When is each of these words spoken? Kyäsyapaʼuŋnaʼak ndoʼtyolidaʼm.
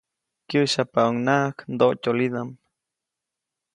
Kyäsyapaʼuŋnaʼak 0.47 1.57
ndoʼtyolidaʼm. 1.73 2.49